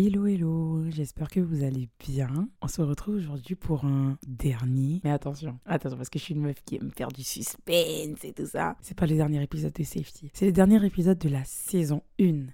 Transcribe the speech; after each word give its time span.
Hello 0.00 0.28
hello, 0.28 0.88
j'espère 0.90 1.28
que 1.28 1.40
vous 1.40 1.64
allez 1.64 1.88
bien. 1.98 2.48
On 2.62 2.68
se 2.68 2.80
retrouve 2.80 3.16
aujourd'hui 3.16 3.56
pour 3.56 3.84
un 3.84 4.16
dernier. 4.28 5.00
Mais 5.02 5.10
attention, 5.10 5.58
attention 5.66 5.96
parce 5.96 6.08
que 6.08 6.20
je 6.20 6.24
suis 6.24 6.34
une 6.34 6.42
meuf 6.42 6.62
qui 6.64 6.76
aime 6.76 6.92
faire 6.96 7.08
du 7.08 7.24
suspense 7.24 8.22
et 8.22 8.32
tout 8.32 8.46
ça. 8.46 8.76
C'est 8.80 8.96
pas 8.96 9.06
le 9.06 9.16
dernier 9.16 9.42
épisode 9.42 9.72
de 9.72 9.82
Safety. 9.82 10.30
C'est 10.34 10.46
le 10.46 10.52
dernier 10.52 10.86
épisode 10.86 11.18
de 11.18 11.28
la 11.28 11.42
saison 11.42 12.04
1 12.20 12.44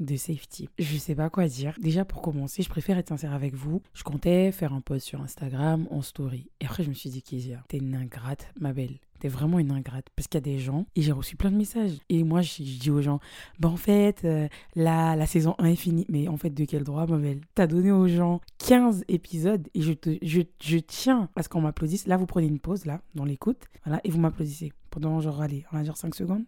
de 0.00 0.16
safety. 0.16 0.68
Je 0.80 0.96
sais 0.96 1.14
pas 1.14 1.30
quoi 1.30 1.46
dire. 1.46 1.76
Déjà 1.80 2.04
pour 2.04 2.22
commencer, 2.22 2.64
je 2.64 2.68
préfère 2.68 2.98
être 2.98 3.10
sincère 3.10 3.34
avec 3.34 3.54
vous. 3.54 3.82
Je 3.94 4.02
comptais 4.02 4.50
faire 4.50 4.72
un 4.72 4.80
post 4.80 5.06
sur 5.06 5.20
Instagram 5.20 5.86
en 5.92 6.02
story. 6.02 6.50
Et 6.58 6.66
après 6.66 6.82
je 6.82 6.88
me 6.88 6.94
suis 6.94 7.10
dit 7.10 7.22
Kezia, 7.22 7.62
t'es 7.68 7.78
une 7.78 7.94
ingrate, 7.94 8.52
ma 8.58 8.72
belle. 8.72 8.98
T'es 9.20 9.28
vraiment 9.28 9.58
une 9.58 9.70
ingrate. 9.70 10.06
Parce 10.16 10.28
qu'il 10.28 10.38
y 10.38 10.42
a 10.42 10.52
des 10.52 10.58
gens, 10.58 10.86
et 10.96 11.02
j'ai 11.02 11.12
reçu 11.12 11.36
plein 11.36 11.50
de 11.50 11.56
messages. 11.56 11.98
Et 12.08 12.24
moi, 12.24 12.40
je, 12.40 12.62
dis 12.62 12.90
aux 12.90 13.02
gens, 13.02 13.20
bah 13.58 13.68
en 13.68 13.76
fait, 13.76 14.24
euh, 14.24 14.48
la, 14.74 15.14
la 15.14 15.26
saison 15.26 15.54
1 15.58 15.66
est 15.66 15.76
finie. 15.76 16.06
Mais 16.08 16.26
en 16.28 16.36
fait, 16.36 16.50
de 16.50 16.64
quel 16.64 16.84
droit, 16.84 17.06
ma 17.06 17.18
belle? 17.18 17.40
T'as 17.54 17.66
donné 17.66 17.92
aux 17.92 18.08
gens 18.08 18.40
15 18.58 19.04
épisodes 19.08 19.68
et 19.74 19.82
je, 19.82 19.92
te, 19.92 20.16
je, 20.22 20.40
je 20.62 20.78
tiens 20.78 21.28
à 21.36 21.42
ce 21.42 21.48
qu'on 21.48 21.60
m'applaudisse. 21.60 22.06
Là, 22.06 22.16
vous 22.16 22.26
prenez 22.26 22.46
une 22.46 22.58
pause, 22.58 22.86
là, 22.86 23.02
dans 23.14 23.24
l'écoute. 23.24 23.66
Voilà, 23.84 24.00
et 24.04 24.10
vous 24.10 24.18
m'applaudissez. 24.18 24.72
Pendant, 24.90 25.20
genre, 25.20 25.40
allez, 25.40 25.64
on 25.72 25.76
va 25.76 25.82
dire 25.82 25.96
5 25.96 26.14
secondes. 26.14 26.44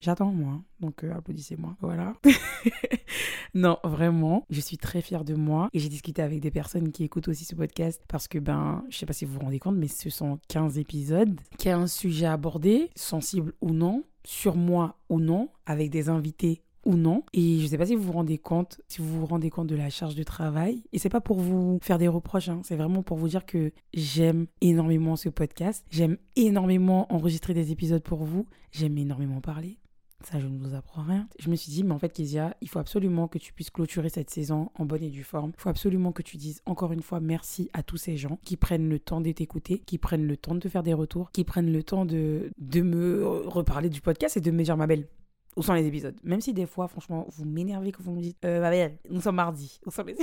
J'attends 0.00 0.30
moi, 0.30 0.52
hein. 0.52 0.64
donc 0.80 1.04
euh, 1.04 1.14
applaudissez-moi. 1.14 1.76
Voilà. 1.80 2.14
non, 3.54 3.78
vraiment, 3.82 4.44
je 4.50 4.60
suis 4.60 4.76
très 4.76 5.00
fière 5.00 5.24
de 5.24 5.34
moi 5.34 5.68
et 5.72 5.78
j'ai 5.78 5.88
discuté 5.88 6.22
avec 6.22 6.40
des 6.40 6.50
personnes 6.50 6.92
qui 6.92 7.04
écoutent 7.04 7.28
aussi 7.28 7.44
ce 7.44 7.54
podcast 7.54 8.02
parce 8.06 8.28
que 8.28 8.38
ben, 8.38 8.84
je 8.90 8.98
sais 8.98 9.06
pas 9.06 9.14
si 9.14 9.24
vous 9.24 9.34
vous 9.34 9.40
rendez 9.40 9.58
compte, 9.58 9.76
mais 9.76 9.88
ce 9.88 10.10
sont 10.10 10.38
15 10.48 10.78
épisodes 10.78 11.40
qui 11.58 11.70
a 11.70 11.78
un 11.78 11.86
sujet 11.86 12.26
abordé, 12.26 12.90
sensible 12.94 13.54
ou 13.60 13.70
non, 13.70 14.04
sur 14.24 14.56
moi 14.56 14.96
ou 15.08 15.18
non, 15.18 15.48
avec 15.64 15.90
des 15.90 16.08
invités 16.10 16.62
ou 16.84 16.96
non. 16.96 17.24
Et 17.32 17.58
je 17.58 17.66
sais 17.66 17.78
pas 17.78 17.86
si 17.86 17.94
vous 17.94 18.02
vous 18.02 18.12
rendez 18.12 18.38
compte, 18.38 18.80
si 18.88 19.00
vous 19.00 19.20
vous 19.20 19.26
rendez 19.26 19.50
compte 19.50 19.66
de 19.66 19.76
la 19.76 19.88
charge 19.90 20.14
de 20.14 20.22
travail. 20.22 20.84
Et 20.92 20.98
c'est 20.98 21.08
pas 21.08 21.22
pour 21.22 21.40
vous 21.40 21.78
faire 21.82 21.98
des 21.98 22.08
reproches, 22.08 22.48
hein. 22.48 22.60
c'est 22.64 22.76
vraiment 22.76 23.02
pour 23.02 23.16
vous 23.16 23.28
dire 23.28 23.46
que 23.46 23.72
j'aime 23.94 24.46
énormément 24.60 25.16
ce 25.16 25.30
podcast. 25.30 25.84
J'aime 25.90 26.18
énormément 26.36 27.12
enregistrer 27.12 27.54
des 27.54 27.72
épisodes 27.72 28.02
pour 28.02 28.24
vous. 28.24 28.46
J'aime 28.72 28.98
énormément 28.98 29.40
parler. 29.40 29.78
Ça, 30.24 30.40
je 30.40 30.46
ne 30.46 30.58
vous 30.58 30.74
apprends 30.74 31.02
rien. 31.02 31.28
Je 31.38 31.50
me 31.50 31.56
suis 31.56 31.70
dit, 31.70 31.84
mais 31.84 31.92
en 31.92 31.98
fait, 31.98 32.12
Kezia, 32.12 32.56
il 32.60 32.68
faut 32.68 32.78
absolument 32.78 33.28
que 33.28 33.38
tu 33.38 33.52
puisses 33.52 33.70
clôturer 33.70 34.08
cette 34.08 34.30
saison 34.30 34.70
en 34.74 34.84
bonne 34.84 35.02
et 35.02 35.10
due 35.10 35.24
forme. 35.24 35.52
Il 35.54 35.60
faut 35.60 35.68
absolument 35.68 36.12
que 36.12 36.22
tu 36.22 36.36
dises 36.36 36.62
encore 36.66 36.92
une 36.92 37.02
fois 37.02 37.20
merci 37.20 37.70
à 37.72 37.82
tous 37.82 37.96
ces 37.96 38.16
gens 38.16 38.38
qui 38.44 38.56
prennent 38.56 38.88
le 38.88 38.98
temps 38.98 39.20
de 39.20 39.30
t'écouter, 39.30 39.78
qui 39.78 39.98
prennent 39.98 40.26
le 40.26 40.36
temps 40.36 40.54
de 40.54 40.60
te 40.60 40.68
faire 40.68 40.82
des 40.82 40.94
retours, 40.94 41.30
qui 41.30 41.44
prennent 41.44 41.70
le 41.70 41.82
temps 41.82 42.06
de, 42.06 42.50
de 42.58 42.80
me 42.80 43.24
reparler 43.46 43.88
du 43.88 44.00
podcast 44.00 44.36
et 44.36 44.40
de 44.40 44.50
me 44.50 44.64
dire, 44.64 44.76
ma 44.76 44.86
belle, 44.86 45.06
où 45.56 45.62
sont 45.62 45.74
les 45.74 45.86
épisodes? 45.86 46.16
Même 46.24 46.40
si 46.40 46.52
des 46.52 46.66
fois, 46.66 46.88
franchement, 46.88 47.26
vous 47.30 47.44
m'énervez 47.44 47.92
quand 47.92 48.02
vous 48.02 48.12
me 48.12 48.20
dites, 48.20 48.44
euh, 48.44 48.60
ma 48.60 48.70
belle, 48.70 48.98
nous 49.10 49.20
sommes 49.20 49.36
mardi, 49.36 49.78
où 49.86 49.90
sont 49.90 50.02
les 50.02 50.16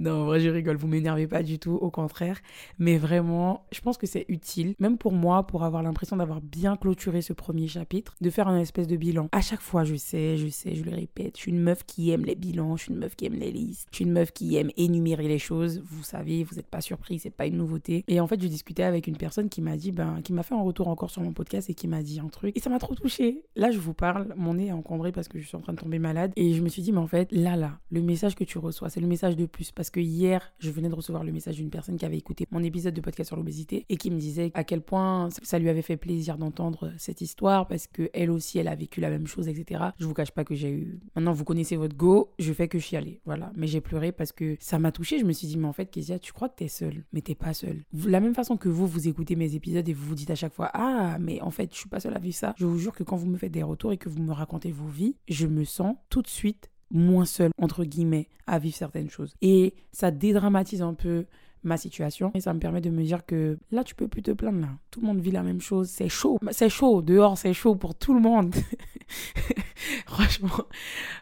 non, 0.00 0.22
en 0.22 0.24
vrai, 0.24 0.40
je 0.40 0.48
rigole, 0.48 0.76
vous 0.76 0.86
m'énervez 0.86 1.26
pas 1.26 1.42
du 1.42 1.58
tout, 1.58 1.72
au 1.72 1.90
contraire. 1.90 2.40
Mais 2.78 2.96
vraiment, 2.96 3.66
je 3.70 3.82
pense 3.82 3.98
que 3.98 4.06
c'est 4.06 4.24
utile, 4.28 4.74
même 4.78 4.96
pour 4.96 5.12
moi, 5.12 5.46
pour 5.46 5.62
avoir 5.62 5.82
l'impression 5.82 6.16
d'avoir 6.16 6.40
bien 6.40 6.76
clôturé 6.76 7.20
ce 7.20 7.34
premier 7.34 7.68
chapitre, 7.68 8.14
de 8.22 8.30
faire 8.30 8.48
un 8.48 8.58
espèce 8.58 8.86
de 8.86 8.96
bilan. 8.96 9.28
À 9.32 9.42
chaque 9.42 9.60
fois, 9.60 9.84
je 9.84 9.94
sais, 9.96 10.38
je 10.38 10.48
sais, 10.48 10.74
je 10.74 10.84
le 10.84 10.92
répète, 10.92 11.36
je 11.36 11.42
suis 11.42 11.52
une 11.52 11.60
meuf 11.60 11.84
qui 11.84 12.10
aime 12.10 12.24
les 12.24 12.34
bilans, 12.34 12.78
je 12.78 12.84
suis 12.84 12.92
une 12.92 12.98
meuf 12.98 13.14
qui 13.14 13.26
aime 13.26 13.34
les 13.34 13.52
listes, 13.52 13.88
je 13.90 13.96
suis 13.96 14.04
une 14.06 14.12
meuf 14.12 14.32
qui 14.32 14.56
aime 14.56 14.70
énumérer 14.78 15.28
les 15.28 15.38
choses. 15.38 15.82
Vous 15.84 16.02
savez, 16.02 16.44
vous 16.44 16.56
n'êtes 16.56 16.68
pas 16.68 16.80
surpris, 16.80 17.18
c'est 17.18 17.28
pas 17.28 17.44
une 17.44 17.58
nouveauté. 17.58 18.02
Et 18.08 18.20
en 18.20 18.26
fait, 18.26 18.40
je 18.40 18.48
discutais 18.48 18.84
avec 18.84 19.06
une 19.06 19.18
personne 19.18 19.50
qui 19.50 19.60
m'a 19.60 19.76
dit, 19.76 19.92
ben, 19.92 20.22
qui 20.24 20.32
m'a 20.32 20.42
fait 20.42 20.54
un 20.54 20.62
retour 20.62 20.88
encore 20.88 21.10
sur 21.10 21.20
mon 21.20 21.34
podcast 21.34 21.68
et 21.68 21.74
qui 21.74 21.88
m'a 21.88 22.02
dit 22.02 22.20
un 22.20 22.28
truc. 22.28 22.56
Et 22.56 22.60
ça 22.60 22.70
m'a 22.70 22.78
trop 22.78 22.94
touché. 22.94 23.44
Là, 23.54 23.70
je 23.70 23.78
vous 23.78 23.92
parle, 23.92 24.32
mon 24.34 24.54
nez 24.54 24.68
est 24.68 24.72
encombré 24.72 25.12
parce 25.12 25.28
que 25.28 25.38
je 25.38 25.46
suis 25.46 25.58
en 25.58 25.60
train 25.60 25.74
de 25.74 25.78
tomber 25.78 25.98
malade. 25.98 26.32
Et 26.36 26.54
je 26.54 26.62
me 26.62 26.70
suis 26.70 26.80
dit, 26.80 26.92
mais 26.92 27.00
en 27.00 27.06
fait, 27.06 27.30
là, 27.32 27.54
là, 27.54 27.78
le 27.90 28.00
message 28.00 28.34
que 28.34 28.44
tu 28.44 28.56
reçois, 28.56 28.88
c'est 28.88 29.00
le 29.00 29.06
message 29.06 29.36
de 29.36 29.44
plus. 29.44 29.72
Parce 29.72 29.89
que 29.90 30.00
hier, 30.00 30.52
je 30.58 30.70
venais 30.70 30.88
de 30.88 30.94
recevoir 30.94 31.24
le 31.24 31.32
message 31.32 31.56
d'une 31.56 31.70
personne 31.70 31.96
qui 31.96 32.04
avait 32.04 32.18
écouté 32.18 32.46
mon 32.50 32.62
épisode 32.62 32.94
de 32.94 33.00
podcast 33.00 33.28
sur 33.28 33.36
l'obésité 33.36 33.86
et 33.88 33.96
qui 33.96 34.10
me 34.10 34.18
disait 34.18 34.50
à 34.54 34.64
quel 34.64 34.80
point 34.80 35.28
ça 35.42 35.58
lui 35.58 35.68
avait 35.68 35.82
fait 35.82 35.96
plaisir 35.96 36.38
d'entendre 36.38 36.92
cette 36.98 37.20
histoire 37.20 37.66
parce 37.66 37.86
que 37.86 38.10
elle 38.12 38.30
aussi, 38.30 38.58
elle 38.58 38.68
a 38.68 38.74
vécu 38.74 39.00
la 39.00 39.10
même 39.10 39.26
chose, 39.26 39.48
etc. 39.48 39.84
Je 39.98 40.06
vous 40.06 40.14
cache 40.14 40.30
pas 40.30 40.44
que 40.44 40.54
j'ai 40.54 40.70
eu. 40.70 41.00
Maintenant, 41.14 41.32
vous 41.32 41.44
connaissez 41.44 41.76
votre 41.76 41.96
go, 41.96 42.32
je 42.38 42.52
fais 42.52 42.68
que 42.68 42.78
chialer. 42.78 43.20
Voilà. 43.24 43.52
Mais 43.56 43.66
j'ai 43.66 43.80
pleuré 43.80 44.12
parce 44.12 44.32
que 44.32 44.56
ça 44.60 44.78
m'a 44.78 44.92
touché. 44.92 45.18
Je 45.18 45.24
me 45.24 45.32
suis 45.32 45.46
dit, 45.46 45.58
mais 45.58 45.68
en 45.68 45.72
fait, 45.72 45.86
Kezia, 45.86 46.18
tu 46.18 46.32
crois 46.32 46.48
que 46.48 46.56
t'es 46.56 46.68
seule, 46.68 47.04
mais 47.12 47.20
t'es 47.20 47.34
pas 47.34 47.54
seule. 47.54 47.84
La 48.06 48.20
même 48.20 48.34
façon 48.34 48.56
que 48.56 48.68
vous, 48.68 48.86
vous 48.86 49.08
écoutez 49.08 49.36
mes 49.36 49.54
épisodes 49.54 49.88
et 49.88 49.92
vous 49.92 50.06
vous 50.06 50.14
dites 50.14 50.30
à 50.30 50.34
chaque 50.34 50.54
fois, 50.54 50.70
ah, 50.74 51.18
mais 51.20 51.40
en 51.40 51.50
fait, 51.50 51.72
je 51.72 51.78
suis 51.78 51.88
pas 51.88 52.00
seule 52.00 52.14
à 52.14 52.18
vivre 52.18 52.36
ça. 52.36 52.54
Je 52.56 52.66
vous 52.66 52.78
jure 52.78 52.94
que 52.94 53.02
quand 53.02 53.16
vous 53.16 53.26
me 53.26 53.36
faites 53.36 53.52
des 53.52 53.62
retours 53.62 53.92
et 53.92 53.98
que 53.98 54.08
vous 54.08 54.22
me 54.22 54.32
racontez 54.32 54.72
vos 54.72 54.88
vies, 54.88 55.16
je 55.28 55.46
me 55.46 55.64
sens 55.64 55.96
tout 56.08 56.22
de 56.22 56.28
suite 56.28 56.70
moins 56.90 57.24
seule, 57.24 57.50
entre 57.58 57.84
guillemets, 57.84 58.28
à 58.46 58.58
vivre 58.58 58.76
certaines 58.76 59.10
choses. 59.10 59.34
Et 59.42 59.74
ça 59.92 60.10
dédramatise 60.10 60.82
un 60.82 60.94
peu 60.94 61.26
ma 61.62 61.76
situation 61.76 62.30
et 62.34 62.40
ça 62.40 62.54
me 62.54 62.58
permet 62.58 62.80
de 62.80 62.90
me 62.90 63.02
dire 63.02 63.26
que 63.26 63.58
là 63.70 63.84
tu 63.84 63.94
peux 63.94 64.08
plus 64.08 64.22
te 64.22 64.30
plaindre 64.30 64.60
là. 64.60 64.68
Tout 64.90 65.00
le 65.00 65.06
monde 65.06 65.20
vit 65.20 65.30
la 65.30 65.42
même 65.42 65.60
chose 65.60 65.88
c'est 65.88 66.08
chaud. 66.08 66.38
C'est 66.52 66.70
chaud 66.70 67.02
dehors 67.02 67.36
c'est 67.36 67.52
chaud 67.52 67.74
pour 67.74 67.94
tout 67.94 68.14
le 68.14 68.20
monde. 68.20 68.54
Franchement 70.06 70.64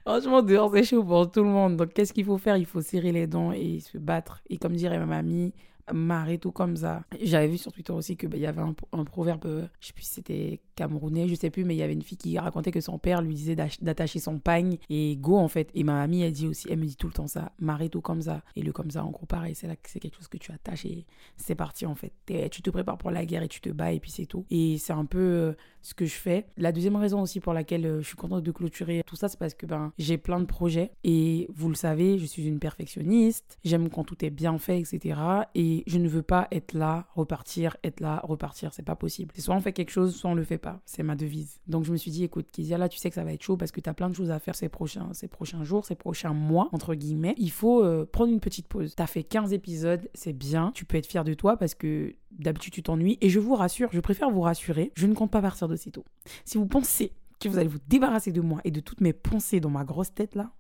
franchement 0.05 0.43
dehors 0.43 0.71
c'est 0.73 0.85
chaud 0.85 1.03
pour 1.03 1.31
tout 1.31 1.43
le 1.43 1.49
monde. 1.49 1.77
Donc 1.77 1.93
qu'est-ce 1.93 2.13
qu'il 2.13 2.25
faut 2.25 2.39
faire? 2.39 2.57
Il 2.57 2.67
faut 2.67 2.81
serrer 2.81 3.13
les 3.13 3.27
dents 3.27 3.53
et 3.53 3.81
se 3.81 3.99
battre. 3.99 4.41
Et 4.49 4.59
comme 4.59 4.75
dirait 4.75 4.99
ma 4.99 5.07
mamie 5.07 5.53
marrer 5.93 6.39
tout 6.39 6.53
comme 6.53 6.77
ça. 6.77 7.05
J'avais 7.23 7.49
vu 7.49 7.59
sur 7.59 7.73
Twitter 7.73 7.93
aussi 7.93 8.17
qu'il 8.17 8.29
bah, 8.29 8.37
y 8.37 8.47
avait 8.47 8.63
un, 8.63 9.05
proverbe, 9.05 9.47
euh, 9.47 9.67
je 9.81 9.89
sais 9.89 9.93
plus 9.93 10.05
si 10.05 10.15
c'était 10.15 10.61
camerounais, 10.75 11.29
je 11.29 11.35
sais 11.35 11.51
plus, 11.51 11.65
mais 11.65 11.75
il 11.75 11.79
y 11.79 11.83
avait 11.83 11.93
une 11.93 12.03
fille 12.03 12.19
qui 12.19 12.39
racontait 12.39 12.71
que 12.71 12.81
son 12.81 12.99
père 12.99 13.23
lui 13.23 13.35
disait 13.35 13.57
d'attacher 13.57 14.19
son 14.19 14.39
pagne 14.39 14.79
et 14.89 15.17
go 15.17 15.37
en 15.37 15.49
fait. 15.49 15.71
Et 15.75 15.85
ma 15.85 15.95
mamie, 15.95 16.23
elle 16.23 16.33
dit 16.33 16.47
aussi, 16.47 16.69
elle 16.71 16.79
me 16.79 16.87
dit 16.87 16.97
tout 16.97 17.09
le 17.09 17.13
temps 17.13 17.27
ça, 17.27 17.53
marrer 17.59 17.89
tout 17.89 18.01
comme 18.01 18.23
ça. 18.23 18.43
Et 18.57 18.63
le 18.63 18.73
comme 18.73 18.91
ça, 18.91 19.05
en 19.05 19.11
gros, 19.11 19.27
pareil, 19.27 19.55
c'est 19.55 19.67
là 19.67 19.77
que 19.77 19.89
c'est 19.89 20.01
quelque 20.01 20.17
chose 20.17 20.29
que 20.29 20.39
tu 20.39 20.53
attaches 20.53 20.85
et 20.85 21.07
c'est 21.37 21.55
parti 21.55 21.87
en 21.87 21.95
fait. 21.95 22.13
Tu 22.51 22.63
te 22.63 22.71
prépares 22.71 22.99
pour 22.99 23.11
la 23.11 23.27
guerre 23.27 23.43
et 23.43 23.49
tu 23.49 23.61
te 23.61 23.71
bats 23.71 23.93
et 23.93 24.01
puis 24.01 24.11
c'est 24.11 24.27
tout. 24.27 24.45
Et 24.51 24.79
c'est 24.79 24.93
un 24.93 25.05
peu 25.05 25.19
euh, 25.19 25.53
ce 25.83 25.95
que 25.95 26.05
je 26.05 26.15
fais. 26.15 26.47
La 26.57 26.73
deuxième 26.73 26.97
raison 26.97 27.23
aussi 27.23 27.41
pour 27.41 27.53
laquelle 27.53 27.87
euh, 27.87 28.01
je 28.01 28.07
suis 28.07 28.17
contente 28.17 28.43
de 28.43 28.53
clôturer 28.53 29.03
tout 29.07 29.17
ça, 29.17 29.29
c'est 29.29 29.39
parce 29.39 29.55
que 29.55 29.67
ben, 29.67 29.93
j'ai 29.99 30.19
plein 30.19 30.41
de 30.41 30.45
projets 30.45 30.93
et 31.05 31.49
vous 31.55 31.69
le 31.69 31.75
savez, 31.75 32.19
je 32.19 32.27
suis 32.27 32.47
une 32.47 32.59
perfectionniste, 32.59 33.59
j'aime 33.65 33.89
quand 33.89 34.05
tout 34.05 34.25
est 34.25 34.31
bien 34.31 34.59
fait, 34.59 34.79
etc. 34.79 35.21
Et 35.55 35.78
je 35.87 35.99
ne 35.99 36.09
veux 36.09 36.23
pas 36.23 36.49
être 36.51 36.75
là, 36.75 37.07
repartir, 37.15 37.77
être 37.85 38.01
là, 38.01 38.21
repartir. 38.25 38.73
C'est 38.73 38.83
pas 38.83 38.97
possible. 38.97 39.33
C'est 39.35 39.43
soit 39.43 39.55
on 39.55 39.61
fait 39.61 39.73
quelque 39.73 39.91
chose, 39.91 40.15
soit 40.15 40.31
on 40.31 40.35
le 40.35 40.45
fait 40.45 40.59
pas. 40.59 40.81
C'est 40.85 41.03
ma 41.03 41.17
devise. 41.17 41.61
Donc 41.67 41.85
je 41.85 41.93
me 41.93 41.97
suis 41.97 42.11
dit, 42.11 42.25
écoute, 42.25 42.49
Kizia, 42.51 42.79
là, 42.79 42.89
tu 42.89 42.99
sais 42.99 43.09
que 43.09 43.15
ça 43.15 43.25
va 43.25 43.33
être 43.33 43.43
chaud 43.43 43.57
parce 43.57 43.73
que 43.73 43.81
tu 43.81 43.89
as 43.89 43.95
plein 43.95 44.09
de 44.09 44.15
choses 44.15 44.31
à 44.31 44.39
faire 44.39 44.55
ces 44.55 44.69
prochains, 44.69 45.09
ces 45.13 45.29
prochains 45.29 45.65
jours, 45.65 45.85
ces 45.85 45.95
prochains 45.95 46.33
mois, 46.33 46.69
entre 46.73 46.95
guillemets. 46.95 47.35
Il 47.39 47.51
faut 47.51 47.85
euh, 47.85 48.09
prendre 48.11 48.33
une 48.33 48.41
petite 48.41 48.67
pause. 48.67 48.95
Tu 48.97 49.03
as 49.03 49.07
fait 49.07 49.23
15 49.25 49.53
épisodes, 49.53 50.09
c'est 50.15 50.33
bien. 50.33 50.73
Tu 50.75 50.85
peux 50.85 50.97
être 50.97 51.07
fier 51.07 51.25
de 51.25 51.35
toi 51.35 51.57
parce 51.57 51.75
que 51.75 52.15
d'habitude 52.31 52.73
tu 52.73 52.83
t'ennuies. 52.83 53.19
Et 53.21 53.31
je 53.31 53.41
vous 53.41 53.55
rassure, 53.55 53.89
je 53.93 54.01
préfère 54.01 54.31
vous 54.31 54.41
rassurer, 54.41 54.93
je 54.95 55.07
ne 55.07 55.15
compte 55.15 55.31
pas 55.31 55.43
partir 55.43 55.69
de 55.69 55.77
sitôt. 55.77 56.05
Si 56.45 56.59
vous 56.59 56.67
pensez 56.67 57.13
que 57.41 57.49
vous 57.49 57.59
allez 57.59 57.69
vous 57.69 57.79
débarrasser 57.87 58.33
de 58.33 58.41
moi 58.41 58.61
et 58.65 58.71
de 58.71 58.81
toutes 58.81 59.01
mes 59.01 59.13
pensées 59.13 59.61
dans 59.61 59.71
ma 59.71 59.85
grosse 59.85 60.13
tête 60.13 60.35
là, 60.35 60.51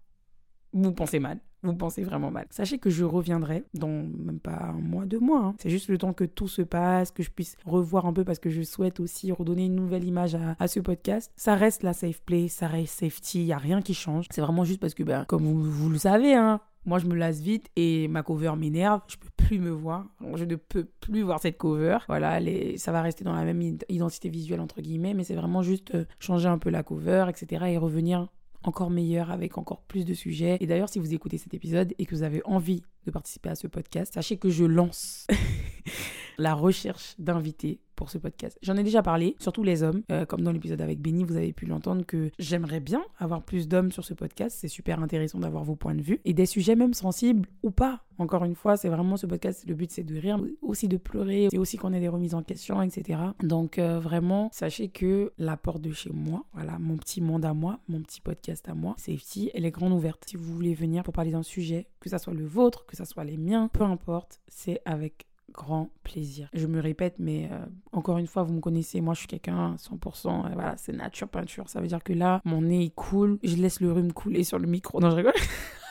vous 0.73 0.93
pensez 0.93 1.19
mal. 1.19 1.41
Vous 1.63 1.75
pensez 1.75 2.03
vraiment 2.03 2.31
mal. 2.31 2.47
Sachez 2.51 2.79
que 2.79 2.91
je 2.91 3.05
reviendrai 3.05 3.65
dans 3.75 3.89
même 3.89 4.39
pas 4.41 4.71
un 4.71 4.81
mois, 4.81 5.07
deux 5.07 5.19
mois. 5.19 5.41
Hein. 5.41 5.55
C'est 5.59 5.71
juste 5.71 5.89
le 5.89 5.99
temps 5.99 6.13
que 6.13 6.25
tout 6.25 6.49
se 6.49 6.63
passe, 6.63 7.11
que 7.11 7.23
je 7.23 7.31
puisse 7.31 7.57
revoir 7.65 8.07
un 8.07 8.13
peu 8.13 8.25
parce 8.25 8.39
que 8.39 8.51
je 8.51 8.63
souhaite 8.63 9.01
aussi 9.01 9.33
redonner 9.33 9.67
une 9.67 9.75
nouvelle 9.75 10.05
image 10.05 10.37
à, 10.59 10.69
ce 10.69 10.81
podcast. 10.81 11.33
Ça 11.37 11.55
reste 11.55 11.83
la 11.83 11.93
safe 11.93 12.21
place, 12.23 12.53
ça 12.53 12.69
reste 12.69 13.01
safety, 13.01 13.41
il 13.41 13.47
n'y 13.47 13.53
a 13.53 13.59
rien 13.59 13.83
qui 13.83 13.95
change. 13.95 14.27
C'est 14.31 14.41
vraiment 14.41 14.65
juste 14.65 14.81
parce 14.81 14.95
que, 14.95 15.03
ben, 15.03 15.25
comme 15.25 15.45
vous, 15.45 15.91
le 15.91 15.99
savez, 15.99 16.35
hein, 16.35 16.61
moi, 16.87 16.99
je 16.99 17.07
me 17.07 17.15
lasse 17.15 17.41
vite 17.41 17.69
et 17.77 18.09
ma 18.09 18.23
cover 18.23 18.53
m'énerve. 18.57 19.01
Je 19.09 19.17
peux 19.17 19.29
plus 19.37 19.59
me 19.59 19.71
voir. 19.71 20.07
Je 20.37 20.45
ne 20.45 20.57
peux 20.57 20.87
plus 21.01 21.23
voir 21.23 21.41
cette 21.41 21.59
cover. 21.59 21.99
Voilà, 22.09 22.39
ça 22.77 22.93
va 22.93 23.03
rester 23.03 23.25
dans 23.25 23.35
la 23.35 23.45
même 23.45 23.61
identité 23.89 24.29
visuelle, 24.29 24.61
entre 24.61 24.81
guillemets, 24.81 25.15
mais 25.15 25.25
c'est 25.25 25.35
vraiment 25.35 25.63
juste 25.63 25.95
euh, 25.95 26.05
changer 26.19 26.49
un 26.49 26.59
peu 26.59 26.71
la 26.71 26.83
cover, 26.83 27.27
etc. 27.29 27.65
et 27.69 27.79
revenir 27.79 28.29
encore 28.63 28.91
meilleur 28.91 29.31
avec 29.31 29.59
encore 29.59 29.83
plus 29.83 30.05
de 30.05 30.15
sujets. 30.15 30.57
Et 30.61 30.67
d'ailleurs, 30.67 30.89
si 30.89 30.99
vous 30.99 31.15
écoutez 31.15 31.39
cet 31.39 31.55
épisode 31.55 31.95
et 31.99 32.07
que 32.07 32.15
vous 32.15 32.23
avez 32.23 32.43
envie 32.45 32.83
participer 33.11 33.51
à 33.51 33.55
ce 33.55 33.67
podcast, 33.67 34.15
sachez 34.15 34.37
que 34.37 34.51
je 34.51 34.65
lance 34.65 35.27
la 36.39 36.55
recherche 36.55 37.15
d'invités 37.19 37.81
pour 37.99 38.11
ce 38.11 38.19
podcast. 38.19 38.57
J'en 38.63 38.77
ai 38.77 38.85
déjà 38.85 39.03
parlé, 39.03 39.35
surtout 39.41 39.65
les 39.65 39.83
hommes, 39.83 40.03
euh, 40.13 40.25
comme 40.25 40.43
dans 40.43 40.53
l'épisode 40.53 40.81
avec 40.81 41.01
Benny, 41.01 41.25
vous 41.25 41.37
avez 41.37 41.53
pu 41.53 41.67
l'entendre 41.67 42.07
que 42.07 42.31
j'aimerais 42.39 42.79
bien 42.79 43.03
avoir 43.19 43.43
plus 43.43 43.67
d'hommes 43.67 43.91
sur 43.91 44.05
ce 44.05 44.15
podcast. 44.15 44.57
C'est 44.61 44.69
super 44.69 45.03
intéressant 45.03 45.41
d'avoir 45.41 45.65
vos 45.65 45.75
points 45.75 45.97
de 45.97 46.01
vue 46.01 46.21
et 46.25 46.33
des 46.33 46.47
sujets 46.47 46.77
même 46.77 46.95
sensibles 46.95 47.49
ou 47.65 47.73
pas. 47.73 48.05
Encore 48.19 48.45
une 48.45 48.55
fois, 48.55 48.77
c'est 48.77 48.89
vraiment 48.89 49.17
ce 49.17 49.27
podcast, 49.27 49.65
le 49.67 49.75
but 49.75 49.91
c'est 49.91 50.03
de 50.03 50.17
rire, 50.17 50.41
aussi 50.63 50.89
de 50.89 50.97
pleurer, 50.97 51.49
c'est 51.51 51.59
aussi 51.59 51.77
qu'on 51.77 51.93
ait 51.93 52.01
des 52.01 52.09
remises 52.09 52.35
en 52.35 52.43
question, 52.43 52.83
etc. 52.83 53.21
Donc 53.43 53.79
euh, 53.79 54.01
vraiment, 54.01 54.49
sachez 54.53 54.89
que 54.89 55.33
la 55.39 55.57
porte 55.57 55.81
de 55.81 55.93
chez 55.93 56.11
moi, 56.13 56.45
voilà, 56.53 56.79
mon 56.81 56.97
petit 56.97 57.21
monde 57.21 57.45
à 57.45 57.55
moi, 57.55 57.79
mon 57.89 58.01
petit 58.01 58.21
podcast 58.21 58.69
à 58.69 58.75
moi, 58.75 58.95
Safety, 58.97 59.51
elle 59.55 59.65
est 59.65 59.71
grande 59.71 59.93
ouverte. 59.93 60.25
Si 60.27 60.37
vous 60.37 60.53
voulez 60.53 60.75
venir 60.75 61.05
pour 61.05 61.15
parler 61.15 61.31
d'un 61.31 61.45
sujet, 61.45 61.89
que 62.01 62.09
ça 62.09 62.19
soit 62.19 62.35
le 62.35 62.45
vôtre, 62.45 62.87
que 62.87 62.97
ça 62.99 63.05
soit 63.05 63.25
les 63.25 63.37
miens, 63.37 63.69
peu 63.69 63.85
importe, 63.85 64.41
c'est 64.49 64.81
avec 64.85 65.27
grand 65.53 65.91
plaisir. 66.03 66.49
Je 66.53 66.67
me 66.67 66.81
répète, 66.81 67.15
mais 67.19 67.49
euh, 67.51 67.65
encore 67.93 68.19
une 68.19 68.27
fois, 68.27 68.43
vous 68.43 68.53
me 68.53 68.61
connaissez, 68.61 69.01
moi 69.01 69.15
je 69.15 69.21
suis 69.21 69.29
quelqu'un 69.29 69.77
100%, 69.77 70.29
euh, 70.29 70.49
voilà, 70.53 70.77
c'est 70.77 70.93
nature 70.93 71.29
peinture. 71.29 71.69
Ça 71.69 71.81
veut 71.81 71.87
dire 71.87 72.03
que 72.03 72.13
là, 72.13 72.41
mon 72.45 72.63
nez 72.63 72.87
est 72.87 72.95
cool, 72.95 73.39
je 73.43 73.57
laisse 73.57 73.81
le 73.81 73.93
rhume 73.93 74.13
couler 74.13 74.45
sur 74.45 74.59
le 74.59 74.67
micro. 74.67 75.01
Non, 75.01 75.11
je 75.11 75.17
rigole. 75.17 75.33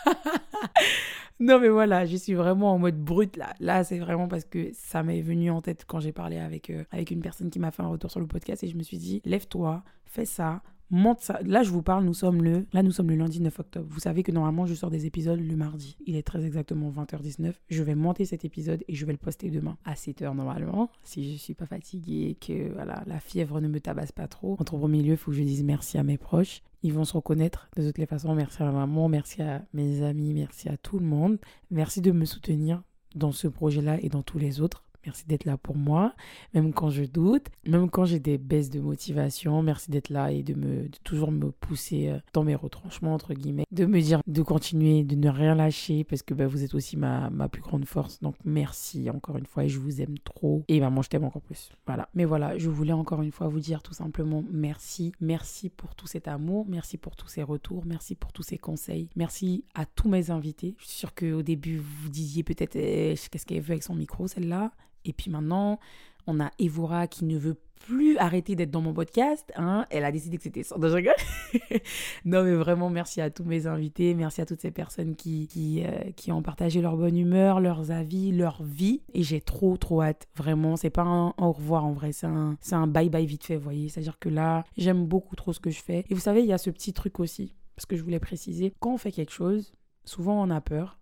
non, 1.39 1.59
mais 1.59 1.69
voilà, 1.69 2.06
je 2.06 2.18
suis 2.18 2.33
vraiment 2.33 2.74
en 2.74 2.77
mode 2.77 3.01
brut 3.01 3.38
là. 3.38 3.54
Là, 3.59 3.83
c'est 3.83 4.00
vraiment 4.00 4.27
parce 4.27 4.45
que 4.45 4.69
ça 4.74 5.01
m'est 5.01 5.21
venu 5.21 5.50
en 5.50 5.62
tête 5.62 5.86
quand 5.88 6.01
j'ai 6.01 6.12
parlé 6.12 6.38
avec, 6.38 6.69
euh, 6.69 6.83
avec 6.92 7.12
une 7.12 7.21
personne 7.21 7.50
qui 7.50 7.59
m'a 7.59 7.71
fait 7.71 7.83
un 7.83 7.88
retour 7.88 8.12
sur 8.12 8.19
le 8.19 8.27
podcast 8.27 8.63
et 8.63 8.68
je 8.68 8.75
me 8.75 8.83
suis 8.83 8.98
dit, 8.98 9.21
lève-toi, 9.24 9.81
fais 10.06 10.25
ça, 10.25 10.62
Là, 10.92 11.63
je 11.63 11.69
vous 11.69 11.81
parle, 11.81 12.06
nous 12.06 12.13
sommes 12.13 12.44
le 12.44 12.66
là 12.74 12.81
nous 12.84 12.92
sommes 12.92 13.10
le 13.10 13.16
lundi 13.16 13.42
9 13.42 13.60
octobre. 13.60 13.88
Vous 13.89 14.00
savez 14.00 14.24
que 14.24 14.31
normalement, 14.31 14.66
je 14.66 14.74
sors 14.74 14.89
des 14.89 15.06
épisodes 15.06 15.39
le 15.39 15.56
mardi. 15.56 15.98
Il 16.06 16.16
est 16.16 16.24
très 16.24 16.45
exactement 16.45 16.92
20h19. 16.92 17.54
Je 17.69 17.84
vais 17.84 17.95
monter 17.95 18.25
cet 18.25 18.45
épisode 18.45 18.84
et 18.88 18.95
je 18.95 19.06
vais 19.06 19.12
le 19.12 19.18
poster 19.18 19.50
demain 19.50 19.78
à 19.86 19.94
7h 19.94 20.34
normalement, 20.36 20.89
si 21.04 21.34
je 21.34 21.38
suis 21.38 21.54
pas 21.54 21.66
fatiguée 21.66 22.38
que 22.39 22.72
voilà, 22.74 23.04
la 23.06 23.19
fièvre 23.19 23.60
ne 23.60 23.68
me 23.68 23.80
tabasse 23.80 24.12
pas 24.12 24.28
trop. 24.28 24.56
Entre 24.60 24.78
premier 24.78 25.01
lieu, 25.01 25.12
il 25.12 25.18
faut 25.18 25.31
que 25.31 25.38
je 25.38 25.44
dise 25.44 25.63
merci 25.63 25.98
à 25.98 26.04
mes 26.04 26.18
proches. 26.18 26.62
Ils 26.84 26.94
vont 26.94 27.06
se 27.06 27.13
reconnaître 27.13 27.69
de 27.75 27.86
toutes 27.86 27.98
les 27.98 28.06
façons. 28.06 28.33
Merci 28.36 28.62
à 28.62 28.66
ma 28.66 28.72
maman, 28.72 29.10
merci 29.10 29.42
à 29.42 29.63
mes 29.74 30.04
amis, 30.04 30.33
merci 30.33 30.69
à 30.69 30.78
tout 30.78 31.00
le 31.00 31.06
monde. 31.06 31.38
Merci 31.72 32.01
de 32.01 32.12
me 32.12 32.25
soutenir 32.25 32.81
dans 33.16 33.31
ce 33.31 33.48
projet-là 33.48 33.98
et 34.01 34.10
dans 34.10 34.24
tous 34.24 34.38
les 34.38 34.62
autres. 34.62 34.87
Merci 35.07 35.25
d'être 35.25 35.45
là 35.45 35.56
pour 35.56 35.77
moi, 35.77 36.13
même 36.54 36.74
quand 36.74 36.89
je 36.89 37.06
doute, 37.06 37.48
même 37.65 37.89
quand 37.89 38.04
j'ai 38.04 38.19
des 38.19 38.38
baisses 38.38 38.69
de 38.69 38.81
motivation. 38.81 39.63
Merci 39.63 39.89
d'être 39.89 40.09
là 40.09 40.33
et 40.33 40.44
de 40.44 40.54
me 40.54 40.89
toujours 41.06 41.31
me 41.31 41.50
pousser 41.50 42.09
euh, 42.09 42.19
dans 42.33 42.44
mes 42.44 42.56
retranchements 42.56 43.13
entre 43.13 43.33
guillemets, 43.33 43.63
de 43.71 43.86
me 43.86 44.01
dire 44.01 44.19
de 44.27 44.42
continuer, 44.42 45.06
de 45.06 45.15
ne 45.15 45.30
rien 45.30 45.56
lâcher 45.56 46.04
parce 46.04 46.24
que 46.24 46.33
bah, 46.33 46.45
vous 46.45 46.65
êtes 46.65 46.74
aussi 46.74 46.98
ma, 46.98 47.30
ma 47.30 47.48
plus 47.48 47.62
grande 47.62 47.86
force. 47.86 48.19
Donc 48.19 48.36
merci 48.44 49.09
encore 49.09 49.38
une 49.38 49.45
fois 49.45 49.63
et 49.63 49.69
je 49.69 49.80
vous 49.80 50.01
aime 50.01 50.19
trop 50.19 50.65
et 50.68 50.81
maman 50.81 51.01
je 51.01 51.07
t'aime 51.07 51.24
encore 51.24 51.42
plus. 51.42 51.69
Voilà. 51.86 52.09
Mais 52.13 52.25
voilà, 52.25 52.57
je 52.57 52.69
voulais 52.69 52.92
encore 52.92 53.21
une 53.21 53.31
fois 53.31 53.48
vous 53.48 53.62
dire 53.62 53.81
tout 53.81 53.94
simplement 53.94 54.44
merci, 54.51 55.13
merci 55.21 55.69
pour 55.69 55.95
tout 55.95 56.07
cet 56.07 56.27
amour, 56.27 56.65
merci 56.68 56.98
pour 56.98 57.15
tous 57.15 57.30
ces 57.30 57.44
retours, 57.44 57.86
merci 57.86 58.15
pour 58.15 58.33
tous 58.33 58.44
ces 58.44 58.57
conseils, 58.57 59.07
merci 59.15 59.63
à 59.74 59.86
tous 59.86 60.09
mes 60.09 60.31
invités. 60.31 60.75
Je 60.80 60.86
suis 60.86 60.98
sûre 60.98 61.15
qu'au 61.15 61.44
début 61.44 61.77
vous 61.77 62.09
disiez 62.09 62.44
peut-être 62.44 62.75
eh, 62.75 63.15
qu'est-ce 63.31 63.45
qu'elle 63.45 63.62
veut 63.62 63.71
avec 63.71 63.83
son 63.83 63.95
micro 63.95 64.27
celle-là? 64.27 64.74
Et 65.07 65.13
puis 65.13 65.31
maintenant, 65.31 65.80
on 66.27 66.39
a 66.39 66.51
Evora 66.59 67.07
qui 67.07 67.25
ne 67.25 67.38
veut 67.38 67.56
plus 67.80 68.18
arrêter 68.18 68.56
d'être 68.56 68.71
dans 68.71 68.81
mon 68.81 68.94
podcast. 68.94 69.51
Hein. 69.56 69.86
Elle 69.89 70.04
a 70.04 70.12
décidé 70.12 70.38
que 70.38 70.44
c'était 70.44 70.63
sans 70.63 70.77
de 70.77 70.88
non, 72.25 72.44
mais 72.44 72.56
vraiment, 72.56 72.89
merci 72.89 73.21
à 73.21 73.30
tous 73.30 73.44
mes 73.44 73.68
invités. 73.68 74.13
Merci 74.13 74.42
à 74.42 74.45
toutes 74.45 74.62
ces 74.62 74.71
personnes 74.71 75.15
qui, 75.15 75.48
qui, 75.48 75.83
euh, 75.86 76.12
qui 76.15 76.31
ont 76.31 76.42
partagé 76.42 76.81
leur 76.81 76.98
bonne 76.98 77.18
humeur, 77.18 77.59
leurs 77.59 77.92
avis, 77.92 78.31
leur 78.31 78.62
vie. 78.63 79.01
Et 79.13 79.24
j'ai 79.24 79.39
trop, 79.39 79.77
trop 79.77 80.01
hâte. 80.01 80.27
Vraiment, 80.36 80.75
c'est 80.75 80.89
pas 80.89 81.04
un 81.04 81.33
au 81.38 81.51
revoir 81.51 81.86
en 81.86 81.94
vrai. 81.94 82.12
C'est 82.12 82.27
un, 82.27 82.57
un 82.71 82.88
bye-bye 82.88 83.25
vite 83.25 83.45
fait, 83.45 83.56
vous 83.56 83.63
voyez. 83.63 83.89
C'est-à-dire 83.89 84.19
que 84.19 84.30
là, 84.30 84.65
j'aime 84.75 85.06
beaucoup 85.06 85.36
trop 85.36 85.54
ce 85.54 85.59
que 85.59 85.69
je 85.69 85.81
fais. 85.81 86.04
Et 86.09 86.13
vous 86.13 86.19
savez, 86.19 86.42
il 86.42 86.48
y 86.48 86.54
a 86.54 86.57
ce 86.57 86.69
petit 86.69 86.94
truc 86.94 87.19
aussi. 87.19 87.56
Parce 87.75 87.86
que 87.86 87.95
je 87.95 88.04
voulais 88.04 88.19
préciser, 88.19 88.74
quand 88.80 88.95
on 88.95 88.98
fait 88.98 89.12
quelque 89.12 89.31
chose, 89.31 89.71
souvent 90.04 90.42
on 90.42 90.50
a 90.50 90.62
peur 90.62 90.96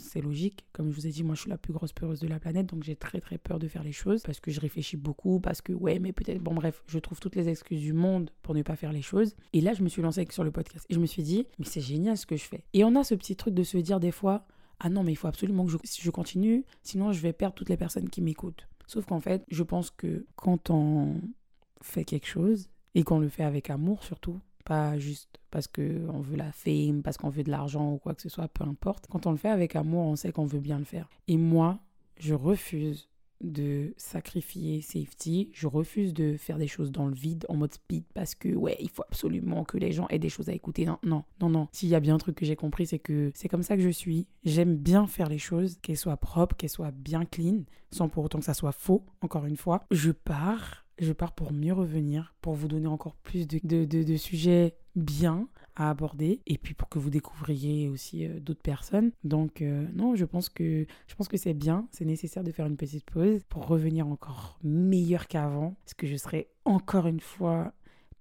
c'est 0.00 0.20
logique. 0.20 0.64
Comme 0.72 0.90
je 0.90 0.94
vous 0.94 1.06
ai 1.06 1.10
dit, 1.10 1.22
moi 1.22 1.34
je 1.34 1.42
suis 1.42 1.50
la 1.50 1.58
plus 1.58 1.72
grosse 1.72 1.92
peureuse 1.92 2.20
de 2.20 2.28
la 2.28 2.40
planète, 2.40 2.66
donc 2.66 2.82
j'ai 2.82 2.96
très 2.96 3.20
très 3.20 3.38
peur 3.38 3.58
de 3.58 3.68
faire 3.68 3.82
les 3.82 3.92
choses 3.92 4.22
parce 4.22 4.40
que 4.40 4.50
je 4.50 4.60
réfléchis 4.60 4.96
beaucoup, 4.96 5.40
parce 5.40 5.60
que 5.60 5.72
ouais, 5.72 5.98
mais 5.98 6.12
peut-être, 6.12 6.42
bon 6.42 6.54
bref, 6.54 6.82
je 6.86 6.98
trouve 6.98 7.20
toutes 7.20 7.36
les 7.36 7.48
excuses 7.48 7.80
du 7.80 7.92
monde 7.92 8.30
pour 8.42 8.54
ne 8.54 8.62
pas 8.62 8.76
faire 8.76 8.92
les 8.92 9.02
choses. 9.02 9.36
Et 9.52 9.60
là, 9.60 9.74
je 9.74 9.82
me 9.82 9.88
suis 9.88 10.02
lancée 10.02 10.26
sur 10.30 10.44
le 10.44 10.50
podcast 10.50 10.86
et 10.88 10.94
je 10.94 11.00
me 11.00 11.06
suis 11.06 11.22
dit, 11.22 11.46
mais 11.58 11.66
c'est 11.66 11.80
génial 11.80 12.16
ce 12.16 12.26
que 12.26 12.36
je 12.36 12.44
fais. 12.44 12.64
Et 12.72 12.84
on 12.84 12.96
a 12.96 13.04
ce 13.04 13.14
petit 13.14 13.36
truc 13.36 13.54
de 13.54 13.62
se 13.62 13.78
dire 13.78 14.00
des 14.00 14.12
fois, 14.12 14.46
ah 14.80 14.88
non, 14.88 15.02
mais 15.02 15.12
il 15.12 15.16
faut 15.16 15.28
absolument 15.28 15.66
que 15.66 15.72
je, 15.72 16.10
continue, 16.10 16.64
sinon 16.82 17.12
je 17.12 17.20
vais 17.20 17.32
perdre 17.32 17.54
toutes 17.54 17.68
les 17.68 17.76
personnes 17.76 18.08
qui 18.08 18.22
m'écoutent. 18.22 18.66
Sauf 18.86 19.04
qu'en 19.04 19.20
fait, 19.20 19.44
je 19.48 19.62
pense 19.62 19.90
que 19.90 20.26
quand 20.36 20.70
on 20.70 21.20
fait 21.82 22.04
quelque 22.04 22.26
chose, 22.26 22.68
et 22.94 23.02
qu'on 23.04 23.20
le 23.20 23.28
fait 23.28 23.44
avec 23.44 23.70
amour 23.70 24.02
surtout, 24.02 24.40
pas 24.70 25.00
juste 25.00 25.40
parce 25.50 25.66
qu'on 25.66 26.20
veut 26.20 26.36
la 26.36 26.52
fame, 26.52 27.02
parce 27.02 27.16
qu'on 27.16 27.28
veut 27.28 27.42
de 27.42 27.50
l'argent 27.50 27.94
ou 27.94 27.98
quoi 27.98 28.14
que 28.14 28.22
ce 28.22 28.28
soit, 28.28 28.46
peu 28.46 28.62
importe. 28.62 29.08
Quand 29.10 29.26
on 29.26 29.32
le 29.32 29.36
fait 29.36 29.48
avec 29.48 29.74
amour, 29.74 30.06
on 30.06 30.14
sait 30.14 30.30
qu'on 30.30 30.46
veut 30.46 30.60
bien 30.60 30.78
le 30.78 30.84
faire. 30.84 31.08
Et 31.26 31.36
moi, 31.36 31.80
je 32.20 32.34
refuse 32.34 33.08
de 33.40 33.92
sacrifier 33.96 34.80
safety, 34.80 35.50
je 35.54 35.66
refuse 35.66 36.14
de 36.14 36.36
faire 36.36 36.56
des 36.56 36.68
choses 36.68 36.92
dans 36.92 37.06
le 37.06 37.14
vide 37.14 37.46
en 37.48 37.56
mode 37.56 37.74
speed 37.74 38.04
parce 38.14 38.36
que 38.36 38.54
ouais, 38.54 38.76
il 38.78 38.90
faut 38.90 39.02
absolument 39.02 39.64
que 39.64 39.76
les 39.76 39.90
gens 39.90 40.06
aient 40.08 40.20
des 40.20 40.28
choses 40.28 40.48
à 40.48 40.52
écouter. 40.52 40.86
Non, 40.86 40.98
non, 41.02 41.24
non, 41.40 41.48
non. 41.48 41.68
S'il 41.72 41.88
y 41.88 41.96
a 41.96 42.00
bien 42.00 42.14
un 42.14 42.18
truc 42.18 42.36
que 42.36 42.46
j'ai 42.46 42.54
compris, 42.54 42.86
c'est 42.86 43.00
que 43.00 43.32
c'est 43.34 43.48
comme 43.48 43.64
ça 43.64 43.76
que 43.76 43.82
je 43.82 43.88
suis. 43.88 44.28
J'aime 44.44 44.76
bien 44.76 45.08
faire 45.08 45.28
les 45.28 45.38
choses, 45.38 45.78
qu'elles 45.82 45.96
soient 45.96 46.16
propres, 46.16 46.54
qu'elles 46.54 46.70
soient 46.70 46.92
bien 46.92 47.24
clean, 47.24 47.64
sans 47.90 48.08
pour 48.08 48.22
autant 48.22 48.38
que 48.38 48.44
ça 48.44 48.54
soit 48.54 48.70
faux, 48.70 49.04
encore 49.20 49.46
une 49.46 49.56
fois. 49.56 49.84
Je 49.90 50.12
pars 50.12 50.86
je 51.00 51.12
pars 51.12 51.32
pour 51.32 51.52
mieux 51.52 51.72
revenir, 51.72 52.34
pour 52.40 52.54
vous 52.54 52.68
donner 52.68 52.86
encore 52.86 53.16
plus 53.16 53.46
de, 53.46 53.58
de, 53.64 54.02
de, 54.02 54.16
sujets 54.16 54.76
bien 54.94 55.48
à 55.76 55.90
aborder 55.90 56.40
et 56.46 56.58
puis 56.58 56.74
pour 56.74 56.88
que 56.88 56.98
vous 56.98 57.10
découvriez 57.10 57.88
aussi 57.88 58.26
euh, 58.26 58.40
d'autres 58.40 58.62
personnes. 58.62 59.12
Donc 59.24 59.62
euh, 59.62 59.86
non, 59.94 60.14
je 60.14 60.24
pense 60.24 60.48
que 60.48 60.86
je 61.06 61.14
pense 61.14 61.28
que 61.28 61.36
c'est 61.36 61.54
bien, 61.54 61.88
c'est 61.90 62.04
nécessaire 62.04 62.44
de 62.44 62.52
faire 62.52 62.66
une 62.66 62.76
petite 62.76 63.04
pause 63.04 63.42
pour 63.48 63.66
revenir 63.66 64.06
encore 64.06 64.58
meilleur 64.62 65.26
qu'avant 65.26 65.76
parce 65.84 65.94
que 65.94 66.06
je 66.06 66.16
serai 66.16 66.48
encore 66.64 67.06
une 67.06 67.20
fois 67.20 67.72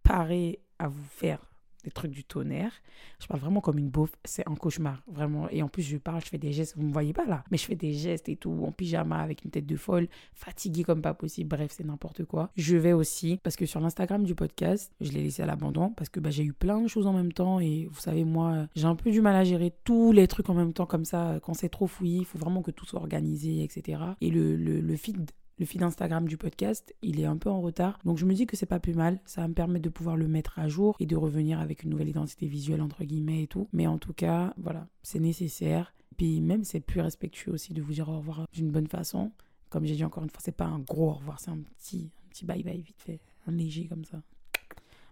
paré 0.03 0.59
à 0.79 0.87
vous 0.87 1.03
faire 1.03 1.48
des 1.83 1.91
trucs 1.91 2.11
du 2.11 2.23
tonnerre. 2.23 2.71
Je 3.19 3.27
parle 3.27 3.39
vraiment 3.39 3.61
comme 3.61 3.77
une 3.77 3.89
beauf. 3.89 4.11
C'est 4.25 4.47
un 4.47 4.55
cauchemar, 4.55 5.01
vraiment. 5.07 5.49
Et 5.49 5.63
en 5.63 5.69
plus, 5.69 5.83
je 5.83 5.97
parle, 5.97 6.21
je 6.21 6.29
fais 6.29 6.37
des 6.37 6.51
gestes. 6.51 6.75
Vous 6.75 6.83
ne 6.83 6.87
me 6.87 6.93
voyez 6.93 7.13
pas 7.13 7.25
là, 7.25 7.43
mais 7.51 7.57
je 7.57 7.65
fais 7.65 7.75
des 7.75 7.93
gestes 7.93 8.29
et 8.29 8.35
tout, 8.35 8.51
en 8.65 8.71
pyjama, 8.71 9.19
avec 9.19 9.43
une 9.45 9.51
tête 9.51 9.65
de 9.65 9.75
folle, 9.75 10.07
fatiguée 10.33 10.83
comme 10.83 11.01
pas 11.01 11.13
possible. 11.13 11.49
Bref, 11.49 11.71
c'est 11.75 11.85
n'importe 11.85 12.25
quoi. 12.25 12.51
Je 12.55 12.75
vais 12.75 12.93
aussi, 12.93 13.39
parce 13.43 13.55
que 13.55 13.65
sur 13.65 13.79
l'Instagram 13.79 14.23
du 14.23 14.35
podcast, 14.35 14.91
je 15.01 15.11
l'ai 15.11 15.23
laissé 15.23 15.41
à 15.41 15.45
l'abandon, 15.45 15.91
parce 15.91 16.09
que 16.09 16.19
bah, 16.19 16.29
j'ai 16.29 16.43
eu 16.43 16.53
plein 16.53 16.81
de 16.81 16.87
choses 16.87 17.07
en 17.07 17.13
même 17.13 17.33
temps. 17.33 17.59
Et 17.59 17.87
vous 17.91 17.99
savez, 17.99 18.23
moi, 18.23 18.67
j'ai 18.75 18.85
un 18.85 18.95
peu 18.95 19.11
du 19.11 19.21
mal 19.21 19.35
à 19.35 19.43
gérer 19.43 19.73
tous 19.83 20.11
les 20.11 20.27
trucs 20.27 20.49
en 20.49 20.53
même 20.53 20.73
temps 20.73 20.85
comme 20.85 21.05
ça. 21.05 21.39
Quand 21.43 21.53
c'est 21.53 21.69
trop 21.69 21.87
fouillé, 21.87 22.19
il 22.19 22.25
faut 22.25 22.37
vraiment 22.37 22.61
que 22.61 22.71
tout 22.71 22.85
soit 22.85 22.99
organisé, 22.99 23.63
etc. 23.63 24.01
Et 24.21 24.29
le, 24.29 24.55
le, 24.55 24.81
le 24.81 24.95
feed 24.95 25.31
le 25.59 25.65
feed 25.65 25.83
Instagram 25.83 26.27
du 26.27 26.37
podcast, 26.37 26.95
il 27.01 27.19
est 27.19 27.25
un 27.25 27.37
peu 27.37 27.49
en 27.49 27.61
retard. 27.61 27.99
Donc 28.05 28.17
je 28.17 28.25
me 28.25 28.33
dis 28.33 28.47
que 28.47 28.55
c'est 28.55 28.65
pas 28.65 28.79
plus 28.79 28.93
mal. 28.93 29.19
Ça 29.25 29.41
va 29.41 29.49
me 29.49 29.53
permettre 29.53 29.83
de 29.83 29.89
pouvoir 29.89 30.15
le 30.15 30.27
mettre 30.27 30.57
à 30.57 30.69
jour 30.69 30.95
et 30.99 31.05
de 31.05 31.15
revenir 31.17 31.59
avec 31.59 31.83
une 31.83 31.89
nouvelle 31.89 32.07
identité 32.07 32.47
visuelle, 32.47 32.81
entre 32.81 33.03
guillemets 33.03 33.43
et 33.43 33.47
tout. 33.47 33.67
Mais 33.73 33.85
en 33.85 33.97
tout 33.97 34.13
cas, 34.13 34.53
voilà, 34.57 34.87
c'est 35.03 35.19
nécessaire. 35.19 35.93
Puis 36.17 36.39
même, 36.41 36.63
c'est 36.63 36.79
plus 36.79 37.01
respectueux 37.01 37.51
aussi 37.51 37.73
de 37.73 37.81
vous 37.81 37.93
dire 37.93 38.07
au 38.09 38.17
revoir 38.17 38.47
d'une 38.53 38.71
bonne 38.71 38.87
façon. 38.87 39.31
Comme 39.69 39.85
j'ai 39.85 39.95
dit 39.95 40.03
encore 40.03 40.23
une 40.23 40.29
fois, 40.29 40.39
c'est 40.43 40.55
pas 40.55 40.65
un 40.65 40.79
gros 40.79 41.09
au 41.09 41.13
revoir, 41.13 41.39
c'est 41.39 41.51
un 41.51 41.59
petit, 41.59 42.09
un 42.25 42.29
petit 42.29 42.45
bye 42.45 42.63
bye 42.63 42.81
vite 42.81 42.99
fait, 42.99 43.19
un 43.45 43.51
léger 43.51 43.85
comme 43.85 44.05
ça. 44.05 44.21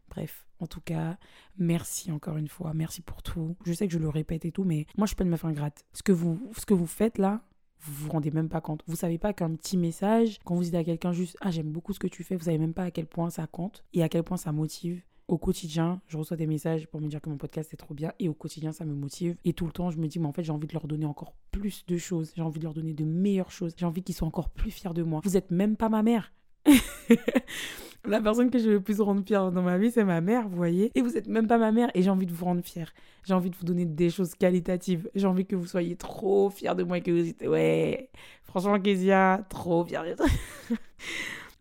Bref, 0.10 0.48
en 0.60 0.68
tout 0.68 0.82
cas, 0.82 1.18
merci 1.58 2.12
encore 2.12 2.38
une 2.38 2.48
fois, 2.48 2.74
merci 2.74 3.02
pour 3.02 3.22
tout. 3.22 3.56
Je 3.66 3.74
sais 3.74 3.88
que 3.88 3.94
je 3.94 4.00
le 4.00 4.10
répète 4.10 4.46
et 4.46 4.52
tout, 4.52 4.64
mais 4.64 4.88
moi 4.98 5.06
je 5.06 5.16
peux 5.16 5.24
me 5.24 5.38
faire 5.38 5.52
gratte. 5.52 5.86
Ce 5.94 6.02
que 6.02 6.12
vous, 6.12 6.40
ce 6.58 6.66
que 6.66 6.74
vous 6.74 6.88
faites 6.88 7.18
là, 7.18 7.42
vous 7.82 8.06
vous 8.06 8.12
rendez 8.12 8.32
même 8.32 8.50
pas 8.50 8.62
compte. 8.62 8.84
Vous 8.88 8.96
savez 8.96 9.18
pas 9.18 9.34
qu'un 9.34 9.54
petit 9.56 9.78
message, 9.78 10.40
quand 10.46 10.56
vous 10.56 10.64
dites 10.64 10.76
à 10.76 10.84
quelqu'un 10.84 11.14
juste 11.14 11.38
ah 11.42 11.52
j'aime 11.52 11.72
beaucoup 11.72 11.94
ce 11.94 12.00
que 12.00 12.08
tu 12.08 12.24
fais, 12.24 12.36
vous 12.36 12.46
savez 12.46 12.58
même 12.58 12.74
pas 12.74 12.84
à 12.84 12.92
quel 12.92 13.06
point 13.06 13.30
ça 13.30 13.48
compte 13.48 13.84
et 13.94 14.04
à 14.04 14.10
quel 14.10 14.24
point 14.24 14.38
ça 14.38 14.52
motive. 14.52 15.02
Au 15.28 15.38
quotidien, 15.38 16.02
je 16.08 16.18
reçois 16.18 16.38
des 16.38 16.48
messages 16.48 16.88
pour 16.88 17.02
me 17.02 17.08
dire 17.10 17.20
que 17.20 17.30
mon 17.30 17.38
podcast 17.38 17.74
est 17.74 17.78
trop 17.78 17.94
bien 17.94 18.14
et 18.20 18.30
au 18.30 18.34
quotidien 18.34 18.72
ça 18.72 18.86
me 18.86 18.94
motive 18.94 19.36
et 19.44 19.52
tout 19.52 19.66
le 19.66 19.74
temps 19.74 19.92
je 19.92 19.98
me 19.98 20.08
dis 20.08 20.20
mais 20.20 20.28
en 20.28 20.32
fait 20.32 20.44
j'ai 20.44 20.54
envie 20.54 20.68
de 20.68 20.74
leur 20.74 20.88
donner 20.88 21.06
encore 21.06 21.34
plus 21.52 21.86
de 21.86 21.98
choses, 21.98 22.32
j'ai 22.36 22.42
envie 22.42 22.60
de 22.60 22.64
leur 22.64 22.74
donner 22.74 22.94
de 22.94 23.04
meilleures 23.04 23.52
choses, 23.52 23.74
j'ai 23.76 23.86
envie 23.86 24.04
qu'ils 24.04 24.16
soient 24.16 24.28
encore 24.28 24.50
plus 24.50 24.72
fiers 24.72 24.94
de 24.94 25.04
moi. 25.04 25.22
Vous 25.24 25.36
êtes 25.36 25.52
même 25.52 25.76
pas 25.76 25.90
ma 25.90 26.02
mère. 26.02 26.32
la 28.06 28.22
personne 28.22 28.50
que 28.50 28.60
je 28.60 28.66
veux 28.66 28.74
le 28.74 28.82
plus 28.82 29.02
rendre 29.02 29.24
fière 29.26 29.52
dans 29.52 29.62
ma 29.62 29.78
vie, 29.78 29.92
c'est 29.92 30.04
ma 30.04 30.22
mère, 30.22 30.48
vous 30.48 30.56
voyez. 30.56 30.92
Et 30.96 31.02
vous 31.02 31.12
n'êtes 31.12 31.28
même 31.28 31.48
pas 31.48 31.58
ma 31.58 31.72
mère 31.72 31.90
et 31.94 32.02
j'ai 32.02 32.10
envie 32.10 32.26
de 32.26 32.34
vous 32.34 32.46
rendre 32.46 32.64
fière. 32.64 32.94
J'ai 33.26 33.34
envie 33.34 33.50
de 33.50 33.56
vous 33.56 33.66
donner 33.66 33.86
des 33.86 34.10
choses 34.10 34.36
qualitatives. 34.36 35.10
J'ai 35.16 35.28
envie 35.28 35.46
que 35.46 35.56
vous 35.56 35.68
soyez 35.68 35.96
trop 35.96 36.50
fiers 36.50 36.76
de 36.76 36.84
moi 36.84 36.98
et 36.98 37.02
que 37.02 37.12
vous 37.12 37.22
dites, 37.22 37.42
ouais, 37.42 38.10
franchement, 38.44 38.80
Kezia, 38.80 39.46
trop 39.50 39.86
fière. 39.86 40.06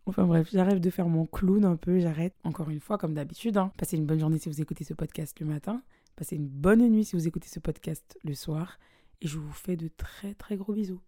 Enfin 0.07 0.23
bref, 0.23 0.47
j'arrête 0.53 0.79
de 0.79 0.89
faire 0.89 1.09
mon 1.09 1.25
clown 1.25 1.65
un 1.65 1.75
peu, 1.75 1.99
j'arrête. 1.99 2.33
Encore 2.45 2.69
une 2.69 2.79
fois, 2.79 2.97
comme 2.97 3.13
d'habitude, 3.13 3.57
hein. 3.57 3.73
passez 3.77 3.97
une 3.97 4.05
bonne 4.05 4.19
journée 4.19 4.37
si 4.39 4.47
vous 4.47 4.61
écoutez 4.61 4.85
ce 4.85 4.93
podcast 4.93 5.37
le 5.41 5.45
matin. 5.45 5.81
Passez 6.15 6.37
une 6.37 6.47
bonne 6.47 6.87
nuit 6.87 7.03
si 7.03 7.17
vous 7.17 7.27
écoutez 7.27 7.49
ce 7.49 7.59
podcast 7.59 8.17
le 8.23 8.33
soir. 8.33 8.79
Et 9.21 9.27
je 9.27 9.37
vous 9.37 9.51
fais 9.51 9.75
de 9.75 9.89
très 9.89 10.33
très 10.33 10.55
gros 10.55 10.71
bisous. 10.71 11.01